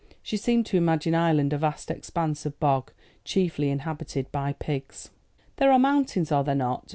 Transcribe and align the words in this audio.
She 0.23 0.35
seemed 0.35 0.65
to 0.65 0.77
imagine 0.77 1.13
Ireland 1.13 1.53
a 1.53 1.59
vast 1.59 1.91
expanse 1.91 2.43
of 2.47 2.59
bog 2.59 2.91
chiefly 3.23 3.69
inhabited 3.69 4.31
by 4.31 4.53
pigs. 4.53 5.11
"There 5.57 5.71
are 5.71 5.77
mountains, 5.77 6.31
are 6.31 6.43
there 6.43 6.55
not?" 6.55 6.89